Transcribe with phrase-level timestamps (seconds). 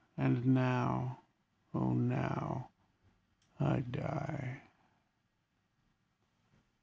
[0.17, 1.19] And now,
[1.75, 1.93] oh!
[1.93, 2.69] now,
[3.59, 4.61] I die!